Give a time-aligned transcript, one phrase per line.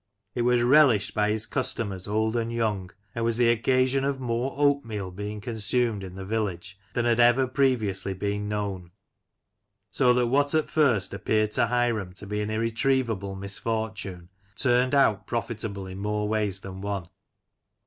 [0.33, 4.51] It was relished by his customers old and young, and was the occasion of more
[4.57, 8.89] oatmeal being consumed in the village than had ever previously been known;
[9.91, 15.27] so that what at first appeared to Hiram to be an irretrievable misfortune turned out
[15.27, 17.07] profitable in more ways than one.